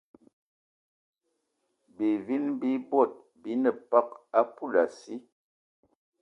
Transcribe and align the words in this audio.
Bivini 1.95 2.51
bi 2.59 2.71
bot 2.89 3.11
bi 3.41 3.51
ne 3.61 3.71
peg 3.89 4.07
a 4.39 4.41
poulassi 4.55 5.15